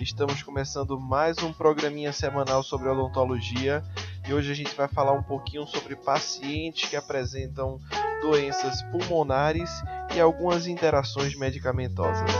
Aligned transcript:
Estamos 0.00 0.42
começando 0.42 1.00
mais 1.00 1.38
um 1.38 1.52
programinha 1.52 2.12
semanal 2.12 2.62
sobre 2.62 2.88
odontologia 2.88 3.82
e 4.28 4.34
hoje 4.34 4.52
a 4.52 4.54
gente 4.54 4.74
vai 4.74 4.86
falar 4.86 5.12
um 5.12 5.22
pouquinho 5.22 5.66
sobre 5.66 5.96
pacientes 5.96 6.88
que 6.88 6.96
apresentam 6.96 7.80
doenças 8.20 8.82
pulmonares 8.82 9.70
e 10.14 10.20
algumas 10.20 10.66
interações 10.66 11.34
medicamentosas. 11.34 12.30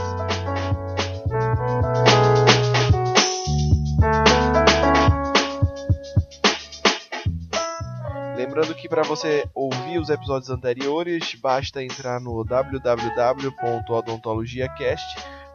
Lembrando 8.35 8.75
que 8.75 8.87
para 8.87 9.01
você 9.01 9.49
ouvir 9.55 9.97
os 9.97 10.09
episódios 10.09 10.51
anteriores, 10.51 11.33
basta 11.41 11.83
entrar 11.83 12.21
no 12.21 12.33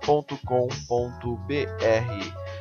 www.odontologiacast.com.br. 0.03 2.53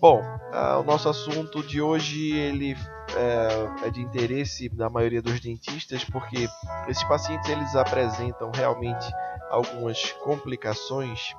Bom, 0.00 0.22
ah, 0.52 0.78
o 0.78 0.84
nosso 0.84 1.08
assunto 1.08 1.62
de 1.62 1.80
hoje 1.80 2.32
ele 2.32 2.76
é, 3.16 3.86
é 3.86 3.90
de 3.90 4.00
interesse 4.00 4.68
da 4.68 4.90
maioria 4.90 5.22
dos 5.22 5.40
dentistas 5.40 6.04
porque 6.04 6.48
esses 6.88 7.04
pacientes 7.04 7.48
eles 7.48 7.74
apresentam 7.74 8.50
realmente 8.52 9.06
algumas 9.50 10.12
complicações 10.12 11.34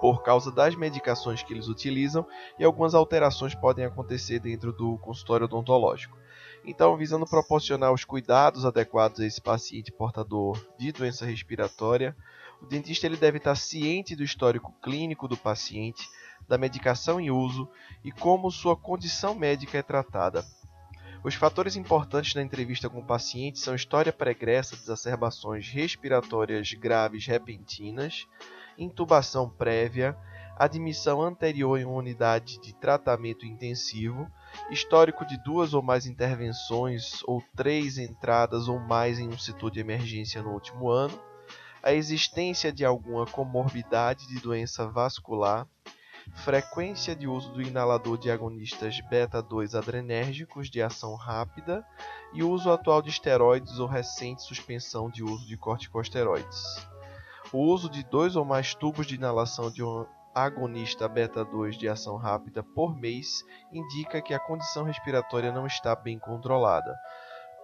por 0.00 0.22
causa 0.22 0.52
das 0.52 0.74
medicações 0.74 1.42
que 1.42 1.54
eles 1.54 1.68
utilizam 1.68 2.26
e 2.58 2.64
algumas 2.64 2.94
alterações 2.94 3.54
podem 3.54 3.84
acontecer 3.84 4.40
dentro 4.40 4.72
do 4.72 4.98
consultório 4.98 5.46
odontológico. 5.46 6.16
Então, 6.64 6.96
visando 6.96 7.24
proporcionar 7.24 7.92
os 7.92 8.04
cuidados 8.04 8.64
adequados 8.64 9.20
a 9.20 9.26
esse 9.26 9.40
paciente 9.40 9.92
portador 9.92 10.60
de 10.76 10.90
doença 10.90 11.24
respiratória, 11.24 12.16
o 12.60 12.66
dentista 12.66 13.06
ele 13.06 13.16
deve 13.16 13.38
estar 13.38 13.54
ciente 13.54 14.16
do 14.16 14.22
histórico 14.22 14.74
clínico 14.82 15.28
do 15.28 15.36
paciente, 15.36 16.08
da 16.48 16.56
medicação 16.56 17.20
em 17.20 17.30
uso 17.30 17.68
e 18.04 18.10
como 18.10 18.50
sua 18.50 18.76
condição 18.76 19.34
médica 19.34 19.78
é 19.78 19.82
tratada. 19.82 20.44
Os 21.24 21.34
fatores 21.34 21.74
importantes 21.74 22.34
na 22.34 22.42
entrevista 22.42 22.88
com 22.88 23.00
o 23.00 23.04
paciente 23.04 23.58
são 23.58 23.74
história 23.74 24.12
pregressa 24.12 24.76
de 24.76 24.82
exacerbações 24.82 25.68
respiratórias 25.68 26.72
graves 26.72 27.26
repentinas, 27.26 28.26
intubação 28.78 29.48
prévia, 29.48 30.16
admissão 30.56 31.20
anterior 31.20 31.78
em 31.78 31.84
uma 31.84 31.96
unidade 31.96 32.60
de 32.60 32.72
tratamento 32.72 33.44
intensivo, 33.44 34.30
histórico 34.70 35.26
de 35.26 35.36
duas 35.42 35.74
ou 35.74 35.82
mais 35.82 36.06
intervenções 36.06 37.22
ou 37.24 37.42
três 37.54 37.98
entradas 37.98 38.68
ou 38.68 38.78
mais 38.78 39.18
em 39.18 39.28
um 39.28 39.38
setor 39.38 39.70
de 39.70 39.80
emergência 39.80 40.42
no 40.42 40.52
último 40.52 40.88
ano, 40.88 41.18
a 41.86 41.92
existência 41.92 42.72
de 42.72 42.84
alguma 42.84 43.24
comorbidade 43.26 44.26
de 44.26 44.40
doença 44.40 44.88
vascular, 44.88 45.68
frequência 46.34 47.14
de 47.14 47.28
uso 47.28 47.52
do 47.52 47.62
inalador 47.62 48.18
de 48.18 48.28
agonistas 48.28 48.98
beta-2 49.08 49.78
adrenérgicos 49.78 50.68
de 50.68 50.82
ação 50.82 51.14
rápida 51.14 51.86
e 52.34 52.42
uso 52.42 52.72
atual 52.72 53.00
de 53.00 53.10
esteroides 53.10 53.78
ou 53.78 53.86
recente 53.86 54.42
suspensão 54.42 55.08
de 55.08 55.22
uso 55.22 55.46
de 55.46 55.56
corticosteroides. 55.56 56.60
O 57.52 57.58
uso 57.58 57.88
de 57.88 58.02
dois 58.02 58.34
ou 58.34 58.44
mais 58.44 58.74
tubos 58.74 59.06
de 59.06 59.14
inalação 59.14 59.70
de 59.70 59.84
um 59.84 60.04
agonista 60.34 61.08
beta-2 61.08 61.78
de 61.78 61.88
ação 61.88 62.16
rápida 62.16 62.64
por 62.64 62.96
mês 62.96 63.44
indica 63.72 64.20
que 64.20 64.34
a 64.34 64.40
condição 64.40 64.82
respiratória 64.82 65.52
não 65.52 65.68
está 65.68 65.94
bem 65.94 66.18
controlada. 66.18 66.92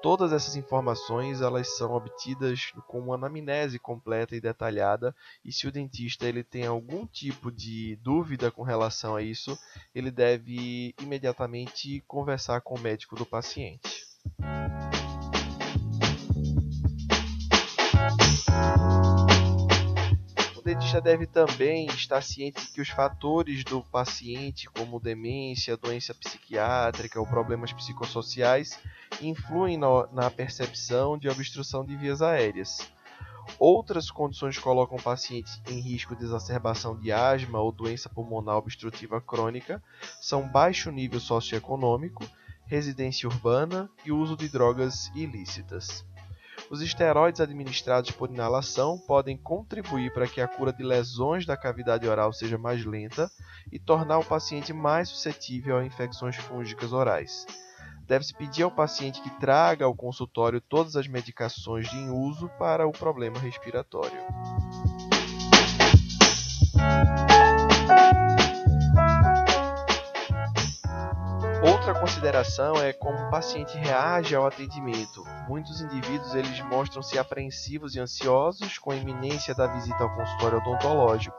Todas 0.02 0.32
essas 0.32 0.56
informações 0.56 1.40
elas 1.40 1.76
são 1.76 1.92
obtidas 1.92 2.72
com 2.88 2.98
uma 2.98 3.14
anamnese 3.14 3.78
completa 3.78 4.34
e 4.34 4.40
detalhada, 4.40 5.14
e 5.44 5.52
se 5.52 5.68
o 5.68 5.70
dentista 5.70 6.26
ele 6.26 6.42
tem 6.42 6.66
algum 6.66 7.06
tipo 7.06 7.52
de 7.52 7.94
dúvida 8.02 8.50
com 8.50 8.64
relação 8.64 9.14
a 9.14 9.22
isso, 9.22 9.56
ele 9.94 10.10
deve 10.10 10.92
imediatamente 11.00 12.02
conversar 12.08 12.60
com 12.62 12.74
o 12.74 12.80
médico 12.80 13.14
do 13.14 13.24
paciente. 13.24 14.02
O 20.56 20.62
dentista 20.64 21.00
deve 21.00 21.26
também 21.26 21.86
estar 21.86 22.22
ciente 22.22 22.72
que 22.72 22.80
os 22.80 22.88
fatores 22.88 23.62
do 23.62 23.82
paciente, 23.82 24.68
como 24.68 24.98
demência, 24.98 25.76
doença 25.76 26.12
psiquiátrica 26.12 27.20
ou 27.20 27.26
problemas 27.26 27.72
psicossociais, 27.72 28.78
influem 29.20 29.78
na 29.78 30.30
percepção 30.30 31.18
de 31.18 31.28
obstrução 31.28 31.84
de 31.84 31.96
vias 31.96 32.22
aéreas. 32.22 32.90
Outras 33.58 34.10
condições 34.10 34.58
colocam 34.58 34.96
o 34.96 35.02
paciente 35.02 35.50
em 35.68 35.80
risco 35.80 36.16
de 36.16 36.24
exacerbação 36.24 36.96
de 36.96 37.12
asma 37.12 37.60
ou 37.60 37.72
doença 37.72 38.08
pulmonar 38.08 38.56
obstrutiva 38.56 39.20
crônica 39.20 39.82
são 40.20 40.48
baixo 40.48 40.90
nível 40.90 41.20
socioeconômico, 41.20 42.24
residência 42.66 43.28
urbana 43.28 43.90
e 44.04 44.12
uso 44.12 44.36
de 44.36 44.48
drogas 44.48 45.10
ilícitas. 45.14 46.04
Os 46.70 46.80
esteroides 46.80 47.40
administrados 47.40 48.12
por 48.12 48.30
inalação 48.30 48.98
podem 48.98 49.36
contribuir 49.36 50.12
para 50.12 50.26
que 50.26 50.40
a 50.40 50.48
cura 50.48 50.72
de 50.72 50.82
lesões 50.82 51.44
da 51.44 51.56
cavidade 51.56 52.08
oral 52.08 52.32
seja 52.32 52.56
mais 52.56 52.84
lenta 52.84 53.30
e 53.70 53.78
tornar 53.78 54.18
o 54.18 54.24
paciente 54.24 54.72
mais 54.72 55.08
suscetível 55.08 55.76
a 55.76 55.84
infecções 55.84 56.36
fúngicas 56.36 56.92
orais. 56.92 57.46
Deve-se 58.06 58.34
pedir 58.34 58.62
ao 58.62 58.70
paciente 58.70 59.20
que 59.22 59.30
traga 59.40 59.84
ao 59.84 59.94
consultório 59.94 60.60
todas 60.60 60.96
as 60.96 61.06
medicações 61.06 61.88
de 61.88 61.98
uso 62.10 62.48
para 62.58 62.86
o 62.86 62.92
problema 62.92 63.38
respiratório. 63.38 64.18
Outra 71.64 71.94
consideração 71.94 72.74
é 72.76 72.92
como 72.92 73.16
o 73.16 73.30
paciente 73.30 73.76
reage 73.78 74.34
ao 74.34 74.46
atendimento. 74.46 75.24
Muitos 75.48 75.80
indivíduos 75.80 76.34
eles 76.34 76.60
mostram-se 76.62 77.16
apreensivos 77.18 77.94
e 77.94 78.00
ansiosos 78.00 78.78
com 78.78 78.90
a 78.90 78.96
iminência 78.96 79.54
da 79.54 79.68
visita 79.68 80.02
ao 80.02 80.14
consultório 80.14 80.58
odontológico. 80.58 81.36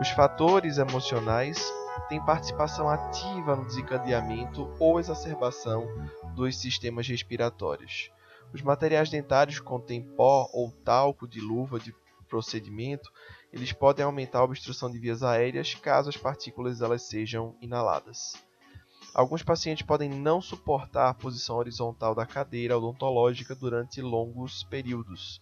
Os 0.00 0.08
fatores 0.08 0.78
emocionais 0.78 1.62
têm 2.12 2.20
participação 2.20 2.90
ativa 2.90 3.56
no 3.56 3.64
desencadeamento 3.64 4.70
ou 4.78 5.00
exacerbação 5.00 5.88
dos 6.34 6.58
sistemas 6.58 7.08
respiratórios. 7.08 8.10
Os 8.52 8.60
materiais 8.60 9.08
dentários 9.08 9.58
contêm 9.58 10.02
pó 10.02 10.46
ou 10.52 10.70
talco 10.70 11.26
de 11.26 11.40
luva 11.40 11.80
de 11.80 11.94
procedimento, 12.28 13.10
eles 13.50 13.72
podem 13.72 14.04
aumentar 14.04 14.40
a 14.40 14.44
obstrução 14.44 14.90
de 14.90 14.98
vias 14.98 15.22
aéreas 15.22 15.74
caso 15.74 16.10
as 16.10 16.16
partículas 16.18 16.82
elas 16.82 17.00
sejam 17.00 17.56
inaladas. 17.62 18.34
Alguns 19.14 19.42
pacientes 19.42 19.86
podem 19.86 20.10
não 20.10 20.42
suportar 20.42 21.08
a 21.08 21.14
posição 21.14 21.56
horizontal 21.56 22.14
da 22.14 22.26
cadeira 22.26 22.76
odontológica 22.76 23.54
durante 23.54 24.02
longos 24.02 24.64
períodos. 24.64 25.40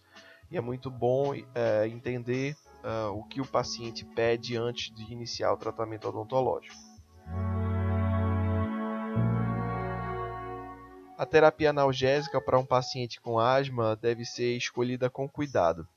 E 0.49 0.55
é 0.55 0.61
muito 0.61 0.89
bom 0.89 1.33
é, 1.53 1.85
entender 1.89 2.55
uh, 2.83 3.11
o 3.11 3.23
que 3.23 3.41
o 3.41 3.45
paciente 3.45 4.05
pede 4.05 4.57
antes 4.57 4.93
de 4.93 5.11
iniciar 5.11 5.53
o 5.53 5.57
tratamento 5.57 6.07
odontológico. 6.07 6.75
A 11.17 11.25
terapia 11.25 11.69
analgésica 11.69 12.41
para 12.41 12.57
um 12.57 12.65
paciente 12.65 13.21
com 13.21 13.39
asma 13.39 13.95
deve 13.95 14.25
ser 14.25 14.57
escolhida 14.57 15.09
com 15.09 15.29
cuidado. 15.29 15.87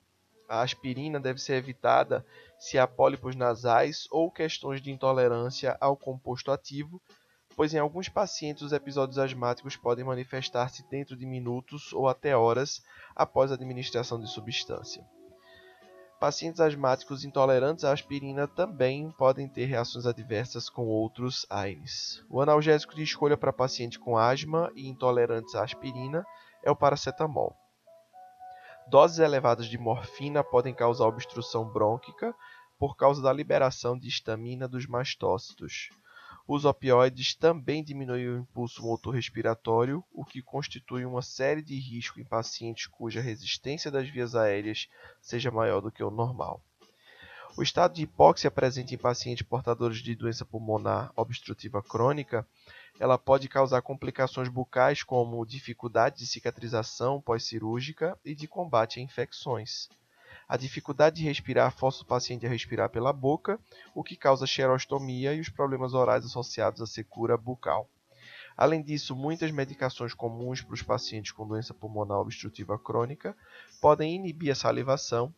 A 0.49 0.61
aspirina 0.61 1.19
deve 1.19 1.41
ser 1.41 1.55
evitada 1.55 2.25
se 2.59 2.79
há 2.79 2.87
pólipos 2.87 3.35
nasais 3.35 4.07
ou 4.11 4.31
questões 4.31 4.83
de 4.83 4.91
intolerância 4.91 5.77
ao 5.81 5.97
composto 5.97 6.53
ativo 6.53 7.01
pois 7.57 7.73
em 7.73 7.79
alguns 7.79 8.09
pacientes 8.09 8.63
os 8.63 8.73
episódios 8.73 9.19
asmáticos 9.19 9.77
podem 9.77 10.05
manifestar-se 10.05 10.89
dentro 10.89 11.17
de 11.17 11.27
minutos 11.27 11.93
ou 11.93 12.09
até 12.09 12.37
horas 12.37 12.83
após 13.15 13.51
a 13.51 13.55
administração 13.55 14.21
de 14.21 14.29
substância. 14.29 15.05
Pacientes 16.20 16.61
asmáticos 16.61 17.25
intolerantes 17.25 17.84
à 17.84 17.93
aspirina 17.93 18.49
também 18.49 19.11
podem 19.12 19.49
ter 19.49 19.66
reações 19.66 20.06
adversas 20.06 20.70
com 20.70 20.87
outros 20.87 21.44
AINES. 21.50 22.25
O 22.31 22.40
analgésico 22.40 22.94
de 22.94 23.02
escolha 23.02 23.37
para 23.37 23.52
pacientes 23.52 23.99
com 23.99 24.16
asma 24.16 24.70
e 24.75 24.88
intolerantes 24.88 25.55
à 25.55 25.62
aspirina 25.62 26.25
é 26.62 26.70
o 26.70 26.76
paracetamol. 26.76 27.55
Doses 28.87 29.19
elevadas 29.19 29.66
de 29.66 29.76
morfina 29.76 30.44
podem 30.44 30.75
causar 30.75 31.06
obstrução 31.06 31.64
brônquica 31.70 32.34
por 32.78 32.96
causa 32.96 33.22
da 33.22 33.32
liberação 33.32 33.99
de 33.99 34.08
histamina 34.08 34.69
dos 34.69 34.87
mastócitos. 34.87 35.88
Os 36.46 36.67
opioides 36.67 37.35
também 37.35 37.82
diminuem 37.82 38.29
o 38.29 38.38
impulso 38.38 38.82
motor 38.82 39.14
respiratório, 39.14 40.05
o 40.12 40.26
que 40.26 40.43
constitui 40.43 41.06
uma 41.06 41.23
série 41.23 41.62
de 41.62 41.75
risco 41.79 42.20
em 42.20 42.25
pacientes 42.25 42.87
cuja 42.87 43.23
resistência 43.23 43.91
das 43.91 44.11
vias 44.11 44.35
aéreas 44.35 44.87
seja 45.23 45.50
maior 45.50 45.81
do 45.81 45.91
que 45.91 46.05
o 46.05 46.11
normal. 46.11 46.62
O 47.56 47.62
estado 47.62 47.94
de 47.94 48.02
hipóxia 48.02 48.50
presente 48.50 48.94
em 48.94 48.99
pacientes 48.99 49.46
portadores 49.46 49.99
de 49.99 50.14
doença 50.14 50.44
pulmonar 50.44 51.12
obstrutiva 51.17 51.82
crônica, 51.82 52.47
ela 53.00 53.17
pode 53.17 53.49
causar 53.49 53.81
complicações 53.81 54.49
bucais 54.49 55.02
como 55.02 55.47
dificuldade 55.47 56.19
de 56.19 56.26
cicatrização 56.26 57.23
pós-cirúrgica 57.23 58.19
e 58.23 58.35
de 58.35 58.47
combate 58.47 59.00
a 59.00 59.02
infecções. 59.02 59.88
A 60.49 60.56
dificuldade 60.56 61.17
de 61.17 61.25
respirar 61.25 61.73
força 61.73 62.02
o 62.02 62.06
paciente 62.06 62.46
a 62.46 62.49
respirar 62.49 62.91
pela 62.91 63.12
boca, 63.12 63.58
o 63.94 64.05
que 64.05 64.17
causa 64.17 64.46
xerostomia 64.46 65.35
e 65.35 65.41
os 65.41 65.49
problemas 65.49 65.94
orais 65.94 66.25
associados 66.25 66.82
à 66.82 66.87
secura 66.87 67.37
bucal. 67.37 67.88
Além 68.56 68.82
disso, 68.82 69.17
muitas 69.17 69.50
medicações 69.50 70.14
comuns 70.14 70.61
para 70.61 70.75
os 70.75 70.82
pacientes 70.82 71.32
com 71.32 71.46
doença 71.46 71.75
pulmonar 71.75 72.19
obstrutiva 72.19 72.79
crônica 72.79 73.37
podem 73.81 74.14
inibir 74.14 74.52
a 74.52 74.55
salivação, 74.55 75.35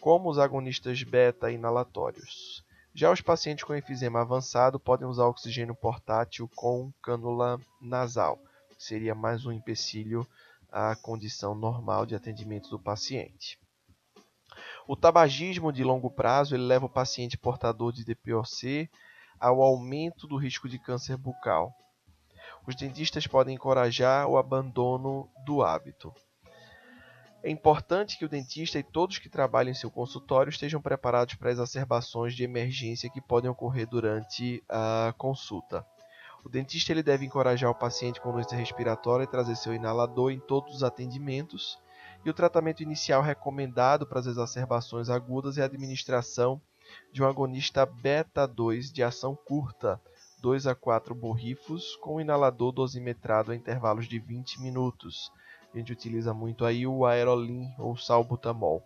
como 0.00 0.28
os 0.30 0.38
agonistas 0.38 1.02
beta 1.02 1.50
inalatórios. 1.50 2.64
Já 2.92 3.12
os 3.12 3.20
pacientes 3.20 3.62
com 3.62 3.76
enfisema 3.76 4.22
avançado 4.22 4.80
podem 4.80 5.06
usar 5.06 5.26
oxigênio 5.26 5.74
portátil 5.74 6.50
com 6.56 6.90
cânula 7.02 7.60
nasal, 7.80 8.38
que 8.70 8.82
seria 8.82 9.14
mais 9.14 9.44
um 9.44 9.52
empecilho 9.52 10.26
à 10.72 10.96
condição 10.96 11.54
normal 11.54 12.06
de 12.06 12.14
atendimento 12.14 12.70
do 12.70 12.78
paciente. 12.78 13.58
O 14.88 14.94
tabagismo 14.94 15.72
de 15.72 15.82
longo 15.82 16.08
prazo 16.08 16.54
ele 16.54 16.62
leva 16.62 16.86
o 16.86 16.90
paciente 16.90 17.36
portador 17.36 17.92
de 17.92 18.04
DPOC 18.04 18.88
ao 19.40 19.60
aumento 19.60 20.28
do 20.28 20.36
risco 20.36 20.68
de 20.68 20.78
câncer 20.78 21.16
bucal. 21.16 21.74
Os 22.64 22.76
dentistas 22.76 23.26
podem 23.26 23.56
encorajar 23.56 24.28
o 24.28 24.38
abandono 24.38 25.28
do 25.44 25.60
hábito. 25.60 26.14
É 27.42 27.50
importante 27.50 28.16
que 28.16 28.24
o 28.24 28.28
dentista 28.28 28.78
e 28.78 28.82
todos 28.84 29.18
que 29.18 29.28
trabalham 29.28 29.72
em 29.72 29.74
seu 29.74 29.90
consultório 29.90 30.50
estejam 30.50 30.80
preparados 30.80 31.34
para 31.34 31.50
exacerbações 31.50 32.34
de 32.34 32.44
emergência 32.44 33.10
que 33.10 33.20
podem 33.20 33.50
ocorrer 33.50 33.88
durante 33.88 34.62
a 34.68 35.12
consulta. 35.18 35.84
O 36.44 36.48
dentista 36.48 36.92
ele 36.92 37.02
deve 37.02 37.26
encorajar 37.26 37.68
o 37.70 37.74
paciente 37.74 38.20
com 38.20 38.32
doença 38.32 38.54
respiratória 38.54 39.24
e 39.24 39.28
trazer 39.28 39.56
seu 39.56 39.74
inalador 39.74 40.30
em 40.30 40.38
todos 40.38 40.76
os 40.76 40.82
atendimentos 40.84 41.76
e 42.26 42.30
o 42.30 42.34
tratamento 42.34 42.82
inicial 42.82 43.22
recomendado 43.22 44.04
para 44.04 44.18
as 44.18 44.26
exacerbações 44.26 45.08
agudas 45.08 45.58
é 45.58 45.62
a 45.62 45.66
administração 45.66 46.60
de 47.12 47.22
um 47.22 47.26
agonista 47.26 47.86
beta-2 47.86 48.92
de 48.92 49.00
ação 49.00 49.36
curta, 49.36 50.00
2 50.40 50.66
a 50.66 50.74
4 50.74 51.14
borrifos, 51.14 51.94
com 52.02 52.20
inalador 52.20 52.72
dosimetrado 52.72 53.52
a 53.52 53.54
intervalos 53.54 54.08
de 54.08 54.18
20 54.18 54.60
minutos. 54.60 55.30
A 55.72 55.78
gente 55.78 55.92
utiliza 55.92 56.34
muito 56.34 56.64
aí 56.64 56.84
o 56.84 57.06
aerolin 57.06 57.72
ou 57.78 57.96
salbutamol. 57.96 58.82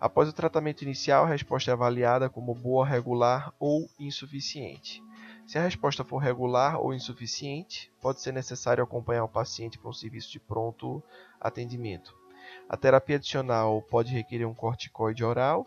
Após 0.00 0.28
o 0.28 0.32
tratamento 0.32 0.82
inicial, 0.82 1.24
a 1.24 1.28
resposta 1.28 1.70
é 1.70 1.72
avaliada 1.72 2.28
como 2.28 2.52
boa, 2.52 2.84
regular 2.84 3.54
ou 3.60 3.88
insuficiente. 3.96 5.00
Se 5.46 5.56
a 5.56 5.62
resposta 5.62 6.02
for 6.02 6.18
regular 6.18 6.80
ou 6.80 6.92
insuficiente, 6.92 7.92
pode 8.02 8.20
ser 8.20 8.32
necessário 8.32 8.82
acompanhar 8.82 9.22
o 9.22 9.28
paciente 9.28 9.78
para 9.78 9.88
um 9.88 9.92
serviço 9.92 10.32
de 10.32 10.40
pronto 10.40 11.00
atendimento. 11.40 12.25
A 12.68 12.76
terapia 12.76 13.16
adicional 13.16 13.82
pode 13.82 14.12
requerer 14.12 14.46
um 14.46 14.54
corticoide 14.54 15.24
oral 15.24 15.66